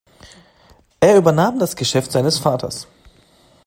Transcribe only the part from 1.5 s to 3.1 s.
das Geschäft seines Vaters.